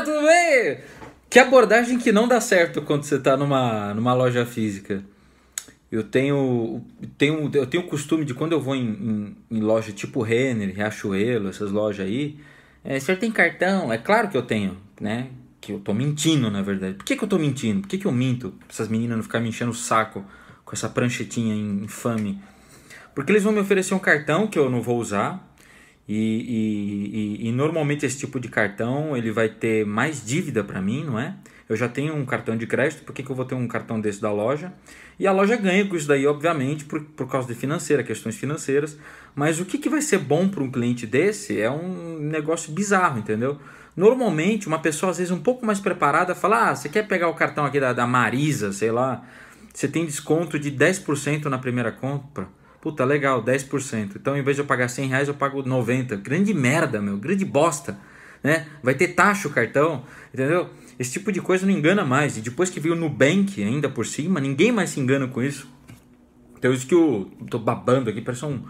Renan, 0.00 0.04
tudo 0.04 0.26
bem? 0.26 0.78
Que 1.28 1.38
abordagem 1.38 1.98
que 1.98 2.10
não 2.10 2.26
dá 2.26 2.40
certo 2.40 2.82
quando 2.82 3.04
você 3.04 3.16
está 3.16 3.36
numa, 3.36 3.94
numa 3.94 4.12
loja 4.14 4.44
física. 4.44 5.02
Eu 5.90 6.04
tenho, 6.04 6.84
tenho, 7.18 7.50
eu 7.52 7.66
tenho 7.66 7.84
o 7.84 7.86
costume 7.86 8.24
de 8.24 8.32
quando 8.32 8.52
eu 8.52 8.60
vou 8.60 8.74
em, 8.74 9.36
em, 9.50 9.58
em 9.58 9.60
loja 9.60 9.92
tipo 9.92 10.22
Renner, 10.22 10.74
Riachuelo, 10.74 11.48
essas 11.48 11.72
lojas 11.72 12.06
aí, 12.06 12.38
é, 12.84 12.98
você 12.98 13.16
tem 13.16 13.30
cartão? 13.30 13.92
É 13.92 13.98
claro 13.98 14.28
que 14.28 14.36
eu 14.36 14.42
tenho, 14.42 14.76
né? 15.00 15.28
Que 15.60 15.72
eu 15.72 15.80
tô 15.80 15.92
mentindo, 15.92 16.50
na 16.50 16.62
verdade. 16.62 16.94
Por 16.94 17.04
que, 17.04 17.16
que 17.16 17.24
eu 17.24 17.28
tô 17.28 17.38
mentindo? 17.38 17.82
Por 17.82 17.88
que, 17.88 17.98
que 17.98 18.06
eu 18.06 18.12
minto? 18.12 18.52
Pra 18.52 18.68
essas 18.70 18.88
meninas 18.88 19.16
não 19.16 19.22
ficarem 19.22 19.44
me 19.44 19.50
enchendo 19.50 19.72
o 19.72 19.74
saco 19.74 20.24
com 20.64 20.72
essa 20.74 20.88
pranchetinha 20.88 21.54
infame. 21.54 22.40
Porque 23.14 23.32
eles 23.32 23.42
vão 23.42 23.52
me 23.52 23.60
oferecer 23.60 23.92
um 23.92 23.98
cartão 23.98 24.46
que 24.46 24.58
eu 24.58 24.70
não 24.70 24.80
vou 24.80 24.98
usar. 24.98 25.49
E, 26.12 26.16
e, 26.16 27.44
e, 27.46 27.48
e 27.48 27.52
normalmente 27.52 28.04
esse 28.04 28.18
tipo 28.18 28.40
de 28.40 28.48
cartão 28.48 29.16
ele 29.16 29.30
vai 29.30 29.48
ter 29.48 29.86
mais 29.86 30.26
dívida 30.26 30.64
para 30.64 30.82
mim, 30.82 31.04
não 31.04 31.16
é? 31.16 31.36
Eu 31.68 31.76
já 31.76 31.88
tenho 31.88 32.16
um 32.16 32.26
cartão 32.26 32.56
de 32.56 32.66
crédito, 32.66 33.04
por 33.04 33.12
que, 33.12 33.22
que 33.22 33.30
eu 33.30 33.36
vou 33.36 33.44
ter 33.44 33.54
um 33.54 33.68
cartão 33.68 34.00
desse 34.00 34.20
da 34.20 34.32
loja? 34.32 34.72
E 35.20 35.26
a 35.28 35.30
loja 35.30 35.54
ganha 35.54 35.86
com 35.86 35.94
isso 35.94 36.08
daí, 36.08 36.26
obviamente, 36.26 36.84
por, 36.84 37.00
por 37.00 37.28
causa 37.28 37.46
de 37.46 37.54
financeira, 37.54 38.02
questões 38.02 38.34
financeiras. 38.34 38.98
Mas 39.36 39.60
o 39.60 39.64
que, 39.64 39.78
que 39.78 39.88
vai 39.88 40.02
ser 40.02 40.18
bom 40.18 40.48
para 40.48 40.64
um 40.64 40.68
cliente 40.68 41.06
desse 41.06 41.60
é 41.60 41.70
um 41.70 42.18
negócio 42.18 42.72
bizarro, 42.72 43.20
entendeu? 43.20 43.56
Normalmente, 43.96 44.66
uma 44.66 44.80
pessoa 44.80 45.12
às 45.12 45.18
vezes 45.18 45.30
um 45.30 45.38
pouco 45.38 45.64
mais 45.64 45.78
preparada 45.78 46.34
fala: 46.34 46.70
Ah, 46.70 46.74
você 46.74 46.88
quer 46.88 47.06
pegar 47.06 47.28
o 47.28 47.34
cartão 47.34 47.64
aqui 47.64 47.78
da, 47.78 47.92
da 47.92 48.04
Marisa, 48.04 48.72
sei 48.72 48.90
lá, 48.90 49.24
você 49.72 49.86
tem 49.86 50.04
desconto 50.04 50.58
de 50.58 50.72
10% 50.72 51.44
na 51.44 51.58
primeira 51.58 51.92
compra. 51.92 52.48
Puta, 52.80 53.04
legal, 53.04 53.42
10%. 53.42 54.16
Então, 54.16 54.36
em 54.36 54.42
vez 54.42 54.56
de 54.56 54.62
eu 54.62 54.66
pagar 54.66 54.88
100 54.88 55.08
reais, 55.08 55.28
eu 55.28 55.34
pago 55.34 55.62
90. 55.62 56.16
Grande 56.16 56.54
merda, 56.54 57.00
meu, 57.00 57.18
grande 57.18 57.44
bosta. 57.44 57.98
Né? 58.42 58.66
Vai 58.82 58.94
ter 58.94 59.08
taxa 59.08 59.48
o 59.48 59.50
cartão, 59.50 60.04
entendeu? 60.32 60.70
Esse 60.98 61.12
tipo 61.12 61.30
de 61.30 61.42
coisa 61.42 61.66
não 61.66 61.72
engana 61.72 62.04
mais. 62.04 62.38
E 62.38 62.40
depois 62.40 62.70
que 62.70 62.80
veio 62.80 62.94
o 62.94 62.98
Nubank 62.98 63.62
ainda 63.62 63.88
por 63.88 64.06
cima, 64.06 64.40
ninguém 64.40 64.72
mais 64.72 64.90
se 64.90 65.00
engana 65.00 65.28
com 65.28 65.42
isso. 65.42 65.68
Então 66.58 66.72
isso 66.72 66.86
que 66.86 66.94
eu 66.94 67.30
tô 67.50 67.58
babando 67.58 68.08
aqui, 68.08 68.20
parece 68.20 68.44
um. 68.44 68.62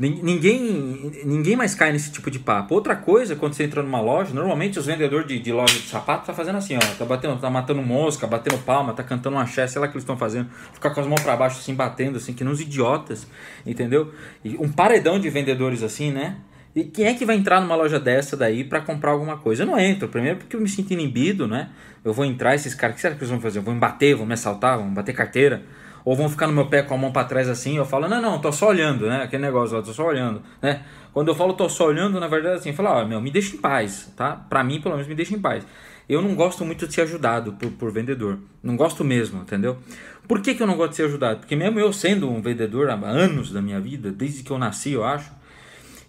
Ninguém, 0.00 1.12
ninguém 1.26 1.54
mais 1.54 1.74
cai 1.74 1.92
nesse 1.92 2.10
tipo 2.10 2.30
de 2.30 2.38
papo. 2.38 2.74
Outra 2.74 2.96
coisa, 2.96 3.36
quando 3.36 3.52
você 3.52 3.64
entra 3.64 3.82
numa 3.82 4.00
loja, 4.00 4.32
normalmente 4.32 4.78
os 4.78 4.86
vendedores 4.86 5.28
de, 5.28 5.38
de 5.38 5.52
loja 5.52 5.74
de 5.74 5.86
sapato 5.86 6.24
tá 6.24 6.32
fazendo 6.32 6.56
assim, 6.56 6.74
ó, 6.74 6.80
tá 6.96 7.04
batendo, 7.04 7.38
tá 7.38 7.50
matando 7.50 7.82
mosca, 7.82 8.26
batendo 8.26 8.56
palma, 8.64 8.94
tá 8.94 9.02
cantando 9.02 9.36
uma 9.36 9.42
axé, 9.42 9.66
sei 9.66 9.78
lá 9.78 9.86
o 9.86 9.90
que 9.90 9.96
eles 9.96 10.04
estão 10.04 10.16
fazendo, 10.16 10.48
ficar 10.72 10.88
com 10.88 11.02
as 11.02 11.06
mãos 11.06 11.20
para 11.20 11.36
baixo 11.36 11.58
assim, 11.58 11.74
batendo 11.74 12.16
assim, 12.16 12.32
que 12.32 12.42
uns 12.42 12.62
idiotas, 12.62 13.26
entendeu? 13.66 14.10
E 14.42 14.56
um 14.58 14.72
paredão 14.72 15.20
de 15.20 15.28
vendedores 15.28 15.82
assim, 15.82 16.10
né? 16.10 16.38
E 16.74 16.84
quem 16.84 17.04
é 17.04 17.12
que 17.12 17.26
vai 17.26 17.36
entrar 17.36 17.60
numa 17.60 17.76
loja 17.76 18.00
dessa 18.00 18.38
daí 18.38 18.64
para 18.64 18.80
comprar 18.80 19.10
alguma 19.10 19.36
coisa? 19.36 19.64
Eu 19.64 19.66
não 19.66 19.78
entro, 19.78 20.08
primeiro 20.08 20.38
porque 20.38 20.56
eu 20.56 20.62
me 20.62 20.68
sinto 20.68 20.94
inibido, 20.94 21.46
né? 21.46 21.68
Eu 22.02 22.14
vou 22.14 22.24
entrar, 22.24 22.54
esses 22.54 22.74
caras, 22.74 22.94
o 22.94 22.96
que 22.96 23.02
será 23.02 23.14
que 23.14 23.20
eles 23.20 23.30
vão 23.30 23.40
fazer? 23.40 23.60
Vão 23.60 23.74
me 23.74 23.80
bater, 23.80 24.14
vão 24.14 24.24
me 24.24 24.32
assaltar, 24.32 24.78
vão 24.78 24.94
bater 24.94 25.12
carteira? 25.12 25.62
Ou 26.04 26.16
vão 26.16 26.28
ficar 26.28 26.46
no 26.46 26.52
meu 26.52 26.66
pé 26.66 26.82
com 26.82 26.94
a 26.94 26.98
mão 26.98 27.12
para 27.12 27.26
trás 27.26 27.48
assim, 27.48 27.76
eu 27.76 27.84
falo, 27.84 28.08
não, 28.08 28.20
não, 28.20 28.38
tô 28.40 28.50
só 28.50 28.68
olhando, 28.68 29.06
né? 29.06 29.22
Aquele 29.22 29.42
negócio 29.42 29.76
lá, 29.76 29.82
tô 29.82 29.92
só 29.92 30.06
olhando, 30.06 30.42
né? 30.62 30.82
Quando 31.12 31.28
eu 31.28 31.34
falo 31.34 31.52
tô 31.52 31.68
só 31.68 31.86
olhando, 31.86 32.18
na 32.20 32.28
verdade 32.28 32.56
assim, 32.56 32.70
eu 32.70 32.74
falo, 32.74 32.88
ó, 32.90 33.04
meu, 33.04 33.20
me 33.20 33.30
deixa 33.30 33.56
em 33.56 33.58
paz, 33.58 34.12
tá? 34.16 34.36
Pra 34.48 34.62
mim, 34.62 34.80
pelo 34.80 34.94
menos, 34.94 35.08
me 35.08 35.14
deixa 35.14 35.34
em 35.34 35.40
paz. 35.40 35.66
Eu 36.08 36.20
não 36.20 36.34
gosto 36.34 36.64
muito 36.64 36.86
de 36.88 36.94
ser 36.94 37.02
ajudado 37.02 37.52
por, 37.52 37.70
por 37.72 37.92
vendedor. 37.92 38.38
Não 38.62 38.76
gosto 38.76 39.04
mesmo, 39.04 39.42
entendeu? 39.42 39.78
Por 40.26 40.40
que, 40.40 40.54
que 40.54 40.62
eu 40.62 40.66
não 40.66 40.76
gosto 40.76 40.90
de 40.90 40.96
ser 40.96 41.04
ajudado? 41.04 41.40
Porque 41.40 41.54
mesmo 41.54 41.78
eu 41.78 41.92
sendo 41.92 42.30
um 42.30 42.40
vendedor 42.40 42.90
há 42.90 42.94
anos 42.94 43.52
da 43.52 43.62
minha 43.62 43.80
vida, 43.80 44.10
desde 44.10 44.42
que 44.42 44.50
eu 44.50 44.58
nasci, 44.58 44.92
eu 44.92 45.04
acho, 45.04 45.30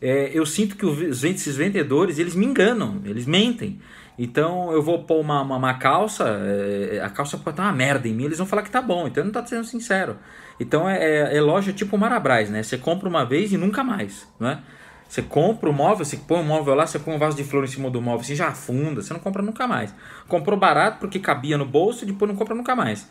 é, 0.02 0.32
eu 0.34 0.46
sinto 0.46 0.76
que 0.76 0.86
os, 0.86 1.24
esses 1.24 1.56
vendedores, 1.56 2.18
eles 2.18 2.34
me 2.34 2.46
enganam, 2.46 3.02
eles 3.06 3.26
mentem. 3.26 3.80
Então 4.18 4.72
eu 4.72 4.82
vou 4.82 5.04
pôr 5.04 5.20
uma, 5.20 5.42
uma, 5.42 5.58
uma 5.58 5.74
calça, 5.76 6.26
é, 6.28 7.02
a 7.02 7.10
calça 7.10 7.38
pode 7.38 7.52
estar 7.52 7.64
uma 7.64 7.72
merda 7.72 8.08
em 8.08 8.14
mim, 8.14 8.26
eles 8.26 8.38
vão 8.38 8.48
falar 8.48 8.64
que 8.64 8.72
tá 8.72 8.82
bom, 8.82 9.08
então 9.08 9.24
não 9.24 9.32
tá 9.32 9.46
sendo 9.46 9.64
sincero. 9.64 10.18
Então 10.60 10.90
é, 10.90 10.98
é, 10.98 11.38
é 11.38 11.42
loja 11.42 11.72
tipo 11.72 11.98
Marabras, 11.98 12.50
né? 12.50 12.62
Você 12.64 12.78
compra 12.78 13.08
uma 13.08 13.26
vez 13.26 13.54
e 13.54 13.58
nunca 13.58 13.84
mais, 13.84 14.28
não 14.40 14.50
é? 14.50 14.60
Você 15.08 15.22
compra 15.22 15.70
o 15.70 15.74
móvel, 15.74 16.06
você 16.06 16.16
põe 16.16 16.40
o 16.40 16.44
móvel 16.44 16.74
lá, 16.74 16.88
você 16.88 16.98
põe 16.98 17.14
um 17.14 17.20
vaso 17.20 17.36
de 17.36 17.44
flor 17.44 17.66
em 17.66 17.68
cima 17.68 17.90
do 17.90 18.02
móvel, 18.02 18.24
você 18.24 18.34
já 18.34 18.48
afunda, 18.48 19.02
você 19.02 19.12
não 19.12 19.20
compra 19.20 19.42
nunca 19.42 19.68
mais. 19.68 19.94
Comprou 20.28 20.58
barato 20.58 21.00
porque 21.00 21.20
cabia 21.20 21.58
no 21.58 21.66
bolso 21.66 22.06
e 22.06 22.08
depois 22.08 22.32
não 22.32 22.38
compra 22.38 22.56
nunca 22.56 22.76
mais. 22.76 23.10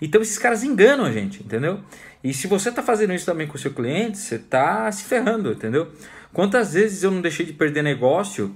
Então 0.00 0.20
esses 0.20 0.38
caras 0.38 0.62
enganam 0.62 1.04
a 1.04 1.10
gente, 1.10 1.42
entendeu? 1.42 1.80
E 2.22 2.34
se 2.34 2.46
você 2.46 2.68
está 2.68 2.82
fazendo 2.82 3.14
isso 3.14 3.24
também 3.24 3.46
com 3.46 3.54
o 3.54 3.58
seu 3.58 3.72
cliente, 3.72 4.18
você 4.18 4.34
está 4.34 4.92
se 4.92 5.04
ferrando, 5.04 5.52
entendeu? 5.52 5.90
Quantas 6.32 6.74
vezes 6.74 7.02
eu 7.02 7.10
não 7.10 7.20
deixei 7.20 7.46
de 7.46 7.52
perder 7.52 7.82
negócio 7.82 8.54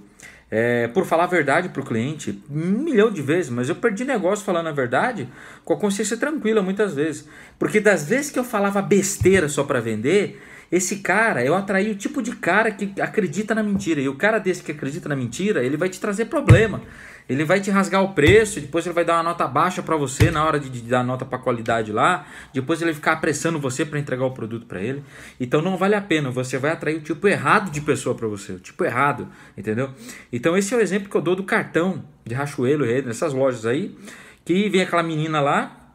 é, 0.50 0.88
por 0.88 1.06
falar 1.06 1.24
a 1.24 1.28
verdade 1.28 1.70
para 1.70 1.80
o 1.80 1.84
cliente? 1.84 2.42
Um 2.50 2.82
milhão 2.82 3.10
de 3.10 3.22
vezes, 3.22 3.50
mas 3.50 3.68
eu 3.68 3.74
perdi 3.76 4.04
negócio 4.04 4.44
falando 4.44 4.68
a 4.68 4.72
verdade 4.72 5.28
com 5.64 5.72
a 5.72 5.78
consciência 5.78 6.16
tranquila 6.16 6.62
muitas 6.62 6.94
vezes. 6.94 7.26
Porque 7.58 7.80
das 7.80 8.06
vezes 8.06 8.30
que 8.30 8.38
eu 8.38 8.44
falava 8.44 8.82
besteira 8.82 9.48
só 9.48 9.64
para 9.64 9.80
vender, 9.80 10.40
esse 10.72 11.00
cara, 11.00 11.44
eu 11.44 11.54
atraí 11.54 11.90
o 11.90 11.94
tipo 11.94 12.22
de 12.22 12.34
cara 12.34 12.70
que 12.70 12.98
acredita 12.98 13.54
na 13.54 13.62
mentira. 13.62 14.00
E 14.00 14.08
o 14.08 14.14
cara 14.14 14.38
desse 14.38 14.62
que 14.62 14.72
acredita 14.72 15.06
na 15.06 15.14
mentira, 15.14 15.62
ele 15.62 15.76
vai 15.76 15.90
te 15.90 16.00
trazer 16.00 16.24
problema. 16.24 16.80
Ele 17.28 17.44
vai 17.44 17.60
te 17.60 17.70
rasgar 17.70 18.02
o 18.02 18.14
preço, 18.14 18.58
depois 18.58 18.86
ele 18.86 18.94
vai 18.94 19.04
dar 19.04 19.14
uma 19.14 19.22
nota 19.22 19.46
baixa 19.46 19.82
para 19.82 19.96
você 19.96 20.30
na 20.30 20.42
hora 20.44 20.58
de, 20.58 20.70
de 20.70 20.80
dar 20.80 21.04
nota 21.04 21.26
para 21.26 21.38
qualidade 21.38 21.92
lá. 21.92 22.26
Depois 22.54 22.80
ele 22.80 22.90
vai 22.90 22.94
ficar 22.94 23.12
apressando 23.12 23.60
você 23.60 23.84
para 23.84 23.98
entregar 23.98 24.24
o 24.24 24.30
produto 24.30 24.64
para 24.64 24.80
ele. 24.80 25.04
Então 25.38 25.60
não 25.60 25.76
vale 25.76 25.94
a 25.94 26.00
pena, 26.00 26.30
você 26.30 26.56
vai 26.56 26.72
atrair 26.72 26.96
o 26.96 27.00
tipo 27.02 27.28
errado 27.28 27.70
de 27.70 27.82
pessoa 27.82 28.14
para 28.14 28.26
você, 28.26 28.52
o 28.52 28.58
tipo 28.58 28.82
errado, 28.82 29.28
entendeu? 29.56 29.90
Então 30.32 30.56
esse 30.56 30.72
é 30.72 30.76
o 30.76 30.80
exemplo 30.80 31.10
que 31.10 31.14
eu 31.14 31.20
dou 31.20 31.36
do 31.36 31.44
cartão 31.44 32.02
de 32.24 32.34
Rachuelo, 32.34 32.86
nessas 32.86 33.34
lojas 33.34 33.66
aí, 33.66 33.94
que 34.42 34.70
vem 34.70 34.80
aquela 34.80 35.02
menina 35.02 35.38
lá, 35.38 35.92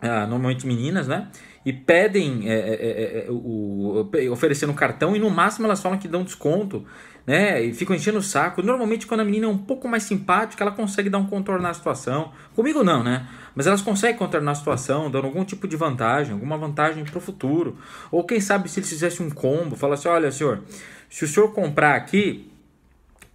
ah, 0.00 0.26
normalmente 0.26 0.66
meninas, 0.66 1.08
né? 1.08 1.28
E 1.64 1.72
pedem 1.72 2.48
é, 2.48 2.54
é, 2.54 2.58
é, 2.58 3.26
é 3.26 3.30
o, 3.30 4.08
oferecendo 4.30 4.72
cartão 4.72 5.14
e 5.14 5.18
no 5.18 5.28
máximo 5.28 5.66
elas 5.66 5.82
falam 5.82 5.98
que 5.98 6.08
dão 6.08 6.24
desconto, 6.24 6.86
né? 7.26 7.62
E 7.62 7.74
ficam 7.74 7.94
enchendo 7.94 8.18
o 8.18 8.22
saco. 8.22 8.62
Normalmente 8.62 9.06
quando 9.06 9.20
a 9.20 9.24
menina 9.24 9.44
é 9.44 9.48
um 9.48 9.58
pouco 9.58 9.86
mais 9.86 10.04
simpática, 10.04 10.64
ela 10.64 10.72
consegue 10.72 11.10
dar 11.10 11.18
um 11.18 11.26
contorno 11.26 11.62
na 11.62 11.74
situação. 11.74 12.32
Comigo 12.54 12.82
não, 12.82 13.04
né? 13.04 13.28
Mas 13.54 13.66
elas 13.66 13.82
conseguem 13.82 14.16
contornar 14.16 14.52
a 14.52 14.54
situação, 14.54 15.10
dando 15.10 15.26
algum 15.26 15.44
tipo 15.44 15.68
de 15.68 15.76
vantagem, 15.76 16.32
alguma 16.32 16.56
vantagem 16.56 17.04
para 17.04 17.18
o 17.18 17.20
futuro. 17.20 17.76
Ou 18.10 18.24
quem 18.24 18.40
sabe 18.40 18.68
se 18.68 18.80
eles 18.80 18.88
fizessem 18.88 19.26
um 19.26 19.30
combo, 19.30 19.76
fala 19.76 19.94
assim, 19.94 20.08
olha 20.08 20.32
senhor, 20.32 20.62
se 21.10 21.24
o 21.24 21.28
senhor 21.28 21.52
comprar 21.52 21.94
aqui, 21.94 22.50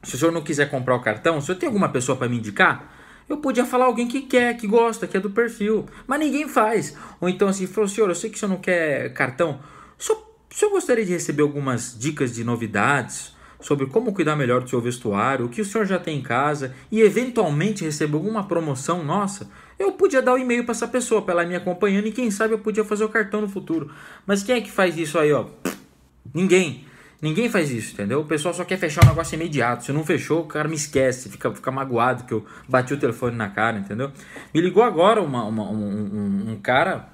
se 0.01 0.15
o 0.15 0.17
senhor 0.17 0.31
não 0.31 0.41
quiser 0.41 0.69
comprar 0.69 0.95
o 0.95 1.01
cartão, 1.01 1.37
o 1.37 1.41
senhor 1.41 1.59
tem 1.59 1.67
alguma 1.67 1.89
pessoa 1.89 2.17
para 2.17 2.27
me 2.27 2.37
indicar? 2.37 2.94
Eu 3.27 3.37
podia 3.37 3.65
falar 3.65 3.85
alguém 3.85 4.07
que 4.07 4.21
quer, 4.21 4.55
que 4.55 4.67
gosta, 4.67 5.07
que 5.07 5.17
é 5.17 5.19
do 5.19 5.29
perfil. 5.29 5.85
Mas 6.05 6.19
ninguém 6.19 6.47
faz. 6.47 6.95
Ou 7.19 7.27
então 7.27 7.47
assim, 7.47 7.65
falou, 7.65 7.87
senhor, 7.87 8.09
eu 8.09 8.15
sei 8.15 8.29
que 8.29 8.37
o 8.37 8.39
senhor 8.39 8.51
não 8.51 8.59
quer 8.59 9.13
cartão. 9.13 9.59
O 10.55 10.57
senhor 10.57 10.71
gostaria 10.71 11.05
de 11.05 11.11
receber 11.11 11.41
algumas 11.41 11.97
dicas 11.99 12.33
de 12.33 12.43
novidades 12.43 13.35
sobre 13.59 13.87
como 13.87 14.13
cuidar 14.13 14.35
melhor 14.35 14.61
do 14.61 14.69
seu 14.69 14.79
vestuário, 14.79 15.45
o 15.45 15.49
que 15.49 15.59
o 15.59 15.65
senhor 15.65 15.85
já 15.85 15.99
tem 15.99 16.19
em 16.19 16.21
casa 16.21 16.73
e 16.91 17.01
eventualmente 17.01 17.83
receber 17.83 18.13
alguma 18.13 18.47
promoção 18.47 19.03
nossa? 19.03 19.49
Eu 19.77 19.91
podia 19.91 20.21
dar 20.21 20.31
o 20.31 20.35
um 20.35 20.37
e-mail 20.37 20.63
para 20.63 20.71
essa 20.71 20.87
pessoa, 20.87 21.21
para 21.21 21.33
ela 21.33 21.45
me 21.45 21.55
acompanhando 21.55 22.07
e 22.07 22.11
quem 22.11 22.31
sabe 22.31 22.53
eu 22.53 22.59
podia 22.59 22.85
fazer 22.85 23.03
o 23.03 23.09
cartão 23.09 23.41
no 23.41 23.49
futuro. 23.49 23.91
Mas 24.25 24.43
quem 24.43 24.55
é 24.55 24.61
que 24.61 24.71
faz 24.71 24.97
isso 24.97 25.19
aí, 25.19 25.33
ó? 25.33 25.47
Ninguém. 26.33 26.85
Ninguém 27.21 27.49
faz 27.49 27.71
isso, 27.71 27.93
entendeu? 27.93 28.21
O 28.21 28.25
pessoal 28.25 28.53
só 28.53 28.63
quer 28.63 28.77
fechar 28.77 29.03
o 29.03 29.07
negócio 29.07 29.35
imediato. 29.35 29.85
Se 29.85 29.91
não 29.91 30.03
fechou, 30.03 30.41
o 30.41 30.45
cara 30.45 30.67
me 30.67 30.75
esquece, 30.75 31.29
fica, 31.29 31.53
fica 31.53 31.71
magoado 31.71 32.25
que 32.25 32.33
eu 32.33 32.45
bati 32.67 32.93
o 32.93 32.97
telefone 32.97 33.35
na 33.35 33.49
cara, 33.49 33.77
entendeu? 33.77 34.11
Me 34.53 34.61
ligou 34.61 34.83
agora 34.83 35.21
uma, 35.21 35.43
uma 35.45 35.63
um, 35.63 36.51
um, 36.51 36.59
cara 36.61 37.07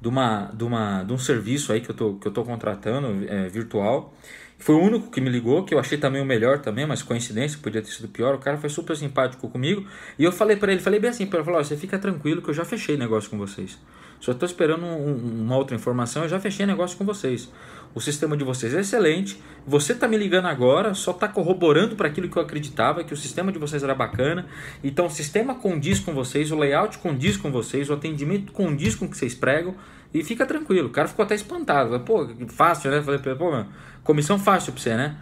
de, 0.00 0.08
uma, 0.08 0.50
de, 0.52 0.64
uma, 0.64 1.02
de 1.02 1.12
um 1.12 1.18
serviço 1.18 1.72
aí 1.72 1.80
que 1.80 1.90
eu 1.90 1.94
tô, 1.94 2.14
que 2.14 2.26
eu 2.26 2.32
tô 2.32 2.44
contratando 2.44 3.24
é, 3.28 3.48
virtual. 3.48 4.14
Foi 4.58 4.76
o 4.76 4.78
único 4.78 5.10
que 5.10 5.20
me 5.20 5.28
ligou, 5.28 5.64
que 5.64 5.74
eu 5.74 5.78
achei 5.80 5.98
também 5.98 6.22
o 6.22 6.24
melhor 6.24 6.60
também, 6.60 6.86
mas 6.86 7.02
coincidência, 7.02 7.58
podia 7.60 7.82
ter 7.82 7.90
sido 7.90 8.06
pior. 8.06 8.36
O 8.36 8.38
cara 8.38 8.56
foi 8.56 8.70
super 8.70 8.96
simpático 8.96 9.48
comigo. 9.48 9.84
E 10.16 10.22
eu 10.22 10.30
falei 10.30 10.54
para 10.56 10.70
ele, 10.70 10.80
falei 10.80 11.00
bem 11.00 11.10
assim, 11.10 11.26
para 11.26 11.40
ele, 11.40 11.44
falou, 11.44 11.64
você 11.64 11.76
fica 11.76 11.98
tranquilo 11.98 12.40
que 12.40 12.48
eu 12.48 12.54
já 12.54 12.64
fechei 12.64 12.96
negócio 12.96 13.28
com 13.28 13.36
vocês. 13.36 13.76
Só 14.20 14.30
estou 14.30 14.46
esperando 14.46 14.84
um, 14.86 15.42
uma 15.42 15.56
outra 15.56 15.74
informação, 15.74 16.22
eu 16.22 16.28
já 16.28 16.38
fechei 16.38 16.64
negócio 16.64 16.96
com 16.96 17.04
vocês. 17.04 17.50
O 17.94 18.00
sistema 18.00 18.36
de 18.36 18.44
vocês 18.44 18.72
é 18.74 18.80
excelente. 18.80 19.40
Você 19.66 19.92
está 19.92 20.08
me 20.08 20.16
ligando 20.16 20.46
agora, 20.46 20.94
só 20.94 21.10
está 21.10 21.28
corroborando 21.28 21.94
para 21.94 22.08
aquilo 22.08 22.28
que 22.28 22.36
eu 22.36 22.42
acreditava, 22.42 23.04
que 23.04 23.12
o 23.12 23.16
sistema 23.16 23.52
de 23.52 23.58
vocês 23.58 23.82
era 23.82 23.94
bacana. 23.94 24.46
Então 24.82 25.06
o 25.06 25.10
sistema 25.10 25.54
condiz 25.54 26.00
com 26.00 26.14
vocês, 26.14 26.50
o 26.50 26.56
layout 26.56 26.98
condiz 26.98 27.36
com 27.36 27.50
vocês, 27.50 27.90
o 27.90 27.92
atendimento 27.92 28.52
condiz 28.52 28.94
com 28.94 29.04
o 29.04 29.08
que 29.08 29.16
vocês 29.16 29.34
pregam. 29.34 29.74
E 30.14 30.22
fica 30.22 30.44
tranquilo. 30.44 30.88
O 30.88 30.90
cara 30.90 31.08
ficou 31.08 31.24
até 31.24 31.34
espantado. 31.34 31.98
Pô, 32.00 32.28
fácil, 32.48 32.90
né? 32.90 33.02
Falei, 33.02 33.20
pô, 33.20 33.50
meu, 33.50 33.66
comissão 34.04 34.38
fácil 34.38 34.72
para 34.72 34.82
você, 34.82 34.94
né? 34.94 35.16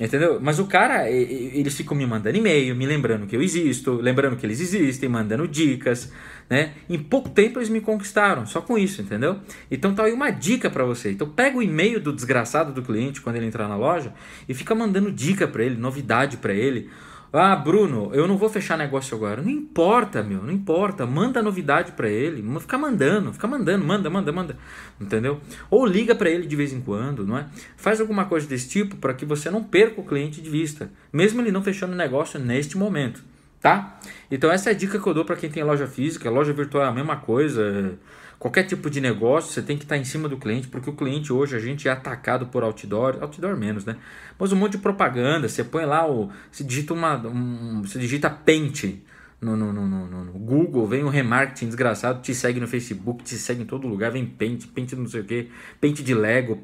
Entendeu? 0.00 0.40
Mas 0.40 0.58
o 0.58 0.66
cara, 0.66 1.08
eles 1.08 1.76
ficam 1.76 1.96
me 1.96 2.04
mandando 2.04 2.36
e-mail, 2.36 2.74
me 2.74 2.84
lembrando 2.84 3.26
que 3.28 3.36
eu 3.36 3.40
existo, 3.40 3.94
lembrando 3.94 4.36
que 4.36 4.44
eles 4.44 4.60
existem, 4.60 5.08
mandando 5.08 5.46
dicas, 5.46 6.12
né? 6.50 6.72
Em 6.90 6.98
pouco 6.98 7.28
tempo 7.28 7.60
eles 7.60 7.68
me 7.68 7.80
conquistaram, 7.80 8.44
só 8.44 8.60
com 8.60 8.76
isso, 8.76 9.00
entendeu? 9.00 9.38
Então 9.70 9.94
tá 9.94 10.04
aí 10.04 10.12
uma 10.12 10.30
dica 10.30 10.68
para 10.68 10.84
você. 10.84 11.12
Então 11.12 11.28
pega 11.28 11.56
o 11.58 11.62
e-mail 11.62 12.00
do 12.00 12.12
desgraçado 12.12 12.72
do 12.72 12.82
cliente 12.82 13.20
quando 13.20 13.36
ele 13.36 13.46
entrar 13.46 13.68
na 13.68 13.76
loja 13.76 14.12
e 14.48 14.52
fica 14.52 14.74
mandando 14.74 15.12
dica 15.12 15.46
para 15.46 15.62
ele, 15.62 15.76
novidade 15.76 16.38
para 16.38 16.52
ele. 16.52 16.90
Ah, 17.36 17.56
Bruno, 17.56 18.10
eu 18.14 18.28
não 18.28 18.36
vou 18.36 18.48
fechar 18.48 18.78
negócio 18.78 19.16
agora. 19.16 19.42
Não 19.42 19.50
importa, 19.50 20.22
meu, 20.22 20.40
não 20.40 20.52
importa. 20.52 21.04
Manda 21.04 21.42
novidade 21.42 21.90
para 21.90 22.08
ele. 22.08 22.40
Fica 22.60 22.78
mandando, 22.78 23.32
fica 23.32 23.48
mandando, 23.48 23.84
manda, 23.84 24.08
manda, 24.08 24.30
manda. 24.30 24.56
Entendeu? 25.00 25.40
Ou 25.68 25.84
liga 25.84 26.14
para 26.14 26.30
ele 26.30 26.46
de 26.46 26.54
vez 26.54 26.72
em 26.72 26.80
quando, 26.80 27.26
não 27.26 27.36
é? 27.36 27.48
Faz 27.76 28.00
alguma 28.00 28.26
coisa 28.26 28.46
desse 28.46 28.68
tipo 28.68 28.94
para 28.94 29.12
que 29.12 29.24
você 29.24 29.50
não 29.50 29.64
perca 29.64 30.00
o 30.00 30.04
cliente 30.04 30.40
de 30.40 30.48
vista, 30.48 30.92
mesmo 31.12 31.40
ele 31.42 31.50
não 31.50 31.60
fechando 31.60 31.96
negócio 31.96 32.38
neste 32.38 32.78
momento, 32.78 33.24
tá? 33.60 33.98
Então 34.30 34.48
essa 34.52 34.70
é 34.70 34.72
a 34.72 34.76
dica 34.76 35.00
que 35.00 35.06
eu 35.06 35.12
dou 35.12 35.24
para 35.24 35.34
quem 35.34 35.50
tem 35.50 35.64
loja 35.64 35.88
física. 35.88 36.30
Loja 36.30 36.52
virtual 36.52 36.84
é 36.84 36.88
a 36.88 36.92
mesma 36.92 37.16
coisa. 37.16 37.98
Qualquer 38.38 38.64
tipo 38.64 38.90
de 38.90 39.00
negócio, 39.00 39.52
você 39.52 39.62
tem 39.62 39.76
que 39.76 39.84
estar 39.84 39.96
em 39.96 40.04
cima 40.04 40.28
do 40.28 40.36
cliente, 40.36 40.68
porque 40.68 40.90
o 40.90 40.92
cliente 40.92 41.32
hoje 41.32 41.56
a 41.56 41.58
gente 41.58 41.88
é 41.88 41.90
atacado 41.90 42.46
por 42.46 42.62
outdoor, 42.62 43.18
outdoor 43.20 43.56
menos, 43.56 43.84
né? 43.84 43.96
Mas 44.38 44.52
um 44.52 44.56
monte 44.56 44.72
de 44.72 44.78
propaganda, 44.78 45.48
você 45.48 45.64
põe 45.64 45.84
lá 45.84 46.08
o. 46.10 46.30
Você 46.50 46.64
digita 46.64 46.92
uma. 46.92 47.16
Um, 47.26 47.82
você 47.82 47.98
digita 47.98 48.28
pente 48.28 49.04
no, 49.40 49.56
no, 49.56 49.72
no, 49.72 50.24
no, 50.24 50.32
Google, 50.32 50.86
vem 50.86 51.04
um 51.04 51.08
remarketing 51.08 51.66
desgraçado, 51.66 52.22
te 52.22 52.34
segue 52.34 52.58
no 52.58 52.66
Facebook, 52.66 53.22
te 53.22 53.36
segue 53.36 53.62
em 53.62 53.66
todo 53.66 53.86
lugar, 53.86 54.10
vem 54.10 54.24
pente, 54.26 54.66
pente 54.66 54.96
não 54.96 55.06
sei 55.06 55.20
o 55.20 55.24
que, 55.24 55.50
pente 55.80 56.02
de 56.02 56.14
Lego, 56.14 56.62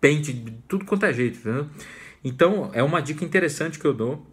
pente 0.00 0.32
de 0.32 0.52
tudo 0.68 0.84
quanto 0.84 1.06
é 1.06 1.12
jeito, 1.12 1.38
entendeu? 1.38 1.68
Então 2.22 2.70
é 2.72 2.82
uma 2.82 3.02
dica 3.02 3.24
interessante 3.24 3.78
que 3.78 3.84
eu 3.84 3.92
dou 3.92 4.24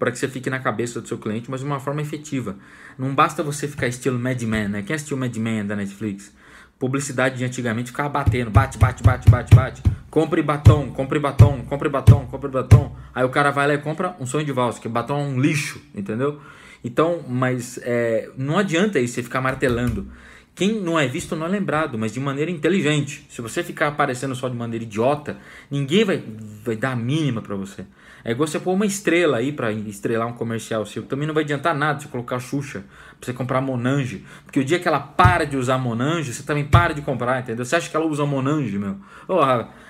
para 0.00 0.10
que 0.10 0.18
você 0.18 0.26
fique 0.26 0.48
na 0.48 0.58
cabeça 0.58 0.98
do 0.98 1.06
seu 1.06 1.18
cliente, 1.18 1.50
mas 1.50 1.60
de 1.60 1.66
uma 1.66 1.78
forma 1.78 2.00
efetiva. 2.00 2.56
Não 2.98 3.14
basta 3.14 3.42
você 3.42 3.68
ficar 3.68 3.86
estilo 3.86 4.18
Mad 4.18 4.40
Men, 4.42 4.68
né? 4.68 4.82
Quem 4.82 4.96
assistiu 4.96 5.14
Mad 5.14 5.36
Men 5.36 5.66
da 5.66 5.76
Netflix? 5.76 6.32
Publicidade 6.78 7.36
de 7.36 7.44
antigamente 7.44 7.90
ficava 7.90 8.08
batendo, 8.08 8.50
bate, 8.50 8.78
bate, 8.78 9.02
bate, 9.02 9.30
bate, 9.30 9.54
bate. 9.54 9.82
Compre 10.10 10.42
batom, 10.42 10.90
compre 10.90 11.18
batom, 11.18 11.62
compre 11.66 11.90
batom, 11.90 12.26
compre 12.26 12.50
batom. 12.50 12.96
Aí 13.14 13.22
o 13.24 13.28
cara 13.28 13.50
vai 13.50 13.68
lá 13.68 13.74
e 13.74 13.78
compra 13.78 14.16
um 14.18 14.24
sonho 14.24 14.46
de 14.46 14.52
valsa, 14.52 14.80
que 14.80 14.88
batom 14.88 15.20
é 15.20 15.22
um 15.22 15.38
lixo, 15.38 15.82
entendeu? 15.94 16.40
Então, 16.82 17.22
mas 17.28 17.78
é, 17.82 18.30
não 18.38 18.56
adianta 18.56 18.98
isso 18.98 19.16
você 19.16 19.22
ficar 19.22 19.42
martelando. 19.42 20.10
Quem 20.60 20.78
não 20.78 21.00
é 21.00 21.08
visto 21.08 21.34
não 21.34 21.46
é 21.46 21.48
lembrado, 21.48 21.96
mas 21.96 22.12
de 22.12 22.20
maneira 22.20 22.50
inteligente. 22.50 23.24
Se 23.30 23.40
você 23.40 23.62
ficar 23.62 23.88
aparecendo 23.88 24.34
só 24.34 24.46
de 24.46 24.54
maneira 24.54 24.84
idiota, 24.84 25.38
ninguém 25.70 26.04
vai, 26.04 26.22
vai 26.62 26.76
dar 26.76 26.90
a 26.90 26.96
mínima 26.96 27.40
para 27.40 27.56
você. 27.56 27.86
É 28.22 28.32
igual 28.32 28.46
você 28.46 28.60
pôr 28.60 28.72
uma 28.72 28.84
estrela 28.84 29.38
aí 29.38 29.52
para 29.52 29.72
estrelar 29.72 30.28
um 30.28 30.34
comercial 30.34 30.84
seu. 30.84 31.04
Também 31.04 31.26
não 31.26 31.32
vai 31.32 31.44
adiantar 31.44 31.74
nada 31.74 32.00
você 32.00 32.08
colocar 32.08 32.38
Xuxa, 32.38 32.84
pra 33.18 33.24
você 33.24 33.32
comprar 33.32 33.62
Monange. 33.62 34.22
Porque 34.44 34.60
o 34.60 34.64
dia 34.64 34.78
que 34.78 34.86
ela 34.86 35.00
para 35.00 35.46
de 35.46 35.56
usar 35.56 35.78
Monange, 35.78 36.34
você 36.34 36.42
também 36.42 36.66
para 36.66 36.92
de 36.92 37.00
comprar, 37.00 37.40
entendeu? 37.40 37.64
Você 37.64 37.76
acha 37.76 37.88
que 37.88 37.96
ela 37.96 38.04
usa 38.04 38.26
Monange, 38.26 38.78
meu? 38.78 38.96
Oh, 39.26 39.40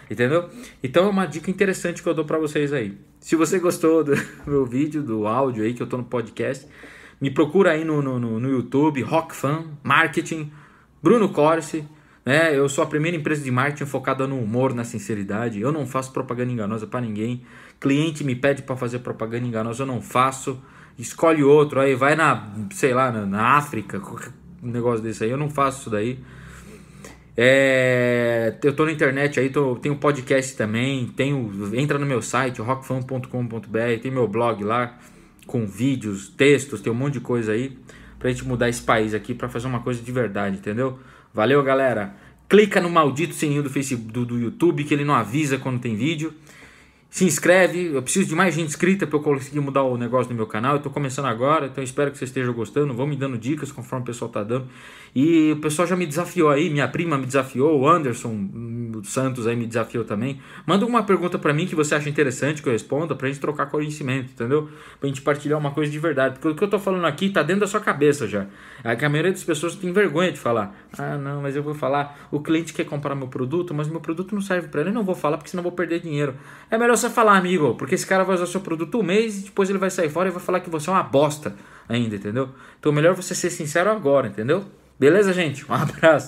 entendeu? 0.09 0.49
Então 0.85 1.05
é 1.05 1.09
uma 1.09 1.27
dica 1.27 1.51
interessante 1.51 2.01
que 2.01 2.09
eu 2.09 2.15
dou 2.15 2.25
para 2.25 2.39
vocês 2.39 2.73
aí. 2.73 2.97
Se 3.19 3.35
você 3.35 3.59
gostou 3.59 4.05
do 4.05 4.13
meu 4.47 4.65
vídeo, 4.65 5.03
do 5.03 5.27
áudio 5.27 5.65
aí, 5.65 5.75
que 5.75 5.83
eu 5.83 5.89
tô 5.89 5.97
no 5.97 6.05
podcast, 6.05 6.65
me 7.21 7.29
procura 7.29 7.73
aí 7.73 7.85
no, 7.85 8.01
no, 8.01 8.39
no 8.39 8.49
YouTube, 8.49 9.03
Rock 9.03 9.35
Fan, 9.35 9.65
Marketing, 9.83 10.53
Bruno 11.03 11.29
Corsi. 11.31 11.85
Né? 12.25 12.57
Eu 12.57 12.69
sou 12.69 12.85
a 12.85 12.87
primeira 12.87 13.17
empresa 13.17 13.43
de 13.43 13.51
marketing 13.51 13.87
focada 13.87 14.27
no 14.27 14.39
humor, 14.39 14.75
na 14.75 14.85
sinceridade. 14.85 15.61
Eu 15.61 15.73
não 15.73 15.87
faço 15.87 16.13
propaganda 16.13 16.53
enganosa 16.53 16.87
para 16.87 17.01
ninguém. 17.01 17.43
Cliente 17.81 18.23
me 18.23 18.35
pede 18.35 18.63
para 18.63 18.77
fazer 18.77 18.99
propaganda 19.01 19.47
enganosa, 19.47 19.83
eu 19.83 19.87
não 19.87 20.03
faço. 20.03 20.63
Escolhe 20.99 21.43
outro, 21.43 21.81
aí 21.81 21.95
vai 21.95 22.15
na, 22.15 22.53
sei 22.73 22.93
lá, 22.93 23.11
na, 23.11 23.25
na 23.25 23.57
África, 23.57 23.99
qualquer 23.99 24.33
negócio 24.63 25.03
desse 25.03 25.25
aí. 25.25 25.31
Eu 25.31 25.39
não 25.39 25.49
faço 25.49 25.81
isso 25.81 25.91
daí. 25.91 26.19
É, 27.37 28.59
eu 28.63 28.75
tô 28.75 28.85
na 28.85 28.93
internet 28.93 29.41
aí, 29.41 29.49
tô, 29.49 29.77
tenho 29.77 29.97
podcast 29.97 30.55
também, 30.57 31.07
tenho, 31.07 31.51
entra 31.75 31.99
no 31.99 32.05
meu 32.05 32.21
site, 32.21 32.61
rockfan.com.br, 32.61 34.03
tem 34.03 34.11
meu 34.11 34.29
blog 34.29 34.63
lá 34.63 34.99
com 35.47 35.67
vídeos, 35.67 36.29
textos, 36.29 36.83
tem 36.83 36.93
um 36.93 36.97
monte 36.97 37.15
de 37.15 37.21
coisa 37.21 37.53
aí 37.53 37.79
pra 38.21 38.31
gente 38.31 38.47
mudar 38.47 38.69
esse 38.69 38.83
país 38.83 39.15
aqui 39.15 39.35
para 39.35 39.49
fazer 39.49 39.67
uma 39.67 39.81
coisa 39.81 40.01
de 40.01 40.13
verdade, 40.13 40.59
entendeu? 40.59 41.01
Valeu, 41.35 41.63
galera. 41.63 42.15
Clica 42.49 42.81
no 42.81 42.91
maldito 42.91 43.35
sininho 43.35 43.63
do 43.63 43.71
Facebook, 43.71 44.13
do, 44.13 44.27
do 44.27 44.39
YouTube 44.39 44.85
que 44.85 44.93
ele 44.93 45.05
não 45.05 45.15
avisa 45.15 45.57
quando 45.57 45.81
tem 45.81 45.97
vídeo. 45.97 46.33
Se 47.09 47.25
inscreve, 47.25 47.87
eu 47.87 48.03
preciso 48.03 48.29
de 48.29 48.37
mais 48.37 48.55
gente 48.55 48.69
inscrita 48.69 49.05
para 49.05 49.19
eu 49.19 49.23
conseguir 49.23 49.59
mudar 49.59 49.83
o 49.83 49.97
negócio 49.97 50.29
do 50.29 50.35
meu 50.35 50.47
canal. 50.47 50.75
Eu 50.75 50.77
estou 50.77 50.93
começando 50.93 51.27
agora, 51.27 51.67
então 51.67 51.83
espero 51.83 52.13
que 52.13 52.19
você 52.19 52.25
esteja 52.25 52.53
gostando. 52.53 52.95
Vão 52.95 53.07
me 53.07 53.17
dando 53.17 53.37
dicas 53.37 53.73
conforme 53.73 54.05
o 54.05 54.07
pessoal 54.07 54.29
está 54.29 54.45
dando. 54.45 54.69
E 55.15 55.51
o 55.53 55.57
pessoal 55.57 55.89
já 55.89 55.97
me 55.97 56.07
desafiou 56.07 56.51
aí, 56.51 56.71
minha 56.71 56.87
prima 56.87 57.19
me 57.19 57.27
desafiou, 57.27 57.81
o 57.81 57.89
Anderson 57.89 58.49
Santos 59.05 59.47
aí 59.47 59.57
me 59.57 59.67
desafiou 59.67 60.05
também. 60.05 60.41
Manda 60.67 60.85
uma 60.87 61.03
pergunta 61.03 61.39
para 61.39 61.53
mim 61.53 61.67
que 61.67 61.75
você 61.75 61.95
acha 61.95 62.09
interessante 62.09 62.63
que 62.63 62.69
eu 62.69 62.73
responda, 62.73 63.15
para 63.15 63.27
a 63.27 63.31
gente 63.31 63.41
trocar 63.41 63.67
conhecimento, 63.67 64.33
entendeu? 64.33 64.69
Para 64.99 65.07
a 65.07 65.07
gente 65.07 65.23
partilhar 65.23 65.59
uma 65.59 65.71
coisa 65.71 65.91
de 65.91 65.99
verdade. 65.99 66.35
Porque 66.35 66.49
o 66.49 66.55
que 66.55 66.63
eu 66.63 66.67
estou 66.67 66.81
falando 66.81 67.07
aqui 67.07 67.27
está 67.27 67.43
dentro 67.43 67.61
da 67.61 67.67
sua 67.67 67.81
cabeça 67.81 68.27
já. 68.27 68.47
É 68.83 68.95
que 68.97 69.05
a 69.05 69.09
maioria 69.09 69.33
das 69.33 69.45
pessoas 69.45 69.75
tem 69.75 69.93
vergonha 69.93 70.33
de 70.33 70.39
falar. 70.39 70.75
Ah, 70.99 71.17
não, 71.17 71.43
mas 71.43 71.57
eu 71.57 71.63
vou 71.63 71.75
falar. 71.75 72.29
O 72.31 72.41
cliente 72.41 72.73
quer 72.73 72.85
comprar 72.85 73.15
meu 73.15 73.29
produto, 73.29 73.75
mas 73.75 73.89
meu 73.89 74.01
produto 74.01 74.35
não 74.35 74.43
serve 74.43 74.69
para 74.69 74.81
ele. 74.81 74.91
Eu 74.91 74.95
não 74.95 75.05
vou 75.05 75.15
falar 75.15 75.37
porque 75.37 75.51
senão 75.51 75.63
vou 75.63 75.73
perder 75.73 76.01
dinheiro. 76.01 76.35
É 76.71 76.79
melhor 76.79 76.97
você 76.97 77.11
falar, 77.11 77.37
amigo, 77.37 77.75
porque 77.75 77.95
esse 77.95 78.07
cara 78.07 78.25
vai 78.25 78.35
usar 78.35 78.47
seu 78.47 78.61
produto 78.61 78.99
um 78.99 79.03
mês 79.03 79.41
e 79.41 79.45
depois 79.45 79.71
ele 79.71 79.79
vai 79.79 79.91
sair 79.91 80.09
fora 80.09 80.29
e 80.29 80.33
vai 80.33 80.41
falar 80.41 80.61
que 80.61 80.71
você 80.71 80.91
é 80.91 80.93
uma 80.93 81.03
bosta 81.03 81.55
ainda, 81.89 82.17
entendeu? 82.17 82.51
Então 82.79 82.93
melhor 82.93 83.15
você 83.15 83.35
ser 83.35 83.51
sincero 83.51 83.91
agora, 83.91 84.29
entendeu? 84.29 84.65
Beleza, 84.99 85.33
gente? 85.33 85.65
Um 85.71 85.75
abraço. 85.75 86.19